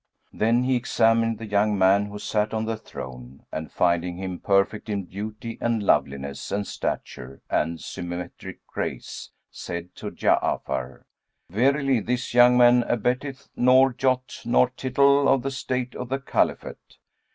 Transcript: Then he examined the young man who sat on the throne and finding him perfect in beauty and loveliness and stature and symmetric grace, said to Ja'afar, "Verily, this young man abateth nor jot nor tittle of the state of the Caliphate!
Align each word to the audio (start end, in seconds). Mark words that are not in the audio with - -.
Then 0.33 0.63
he 0.63 0.75
examined 0.75 1.37
the 1.37 1.45
young 1.45 1.77
man 1.77 2.07
who 2.07 2.17
sat 2.17 2.55
on 2.55 2.65
the 2.65 2.75
throne 2.75 3.45
and 3.51 3.71
finding 3.71 4.17
him 4.17 4.39
perfect 4.39 4.89
in 4.89 5.03
beauty 5.03 5.59
and 5.61 5.83
loveliness 5.83 6.51
and 6.51 6.65
stature 6.65 7.39
and 7.51 7.79
symmetric 7.79 8.65
grace, 8.65 9.29
said 9.51 9.93
to 9.97 10.09
Ja'afar, 10.09 11.03
"Verily, 11.51 11.99
this 11.99 12.33
young 12.33 12.57
man 12.57 12.81
abateth 12.85 13.49
nor 13.55 13.93
jot 13.93 14.41
nor 14.43 14.71
tittle 14.71 15.27
of 15.29 15.43
the 15.43 15.51
state 15.51 15.93
of 15.93 16.09
the 16.09 16.17
Caliphate! 16.17 16.97